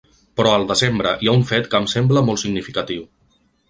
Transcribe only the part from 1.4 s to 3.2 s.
un fet que em sembla molt significatiu.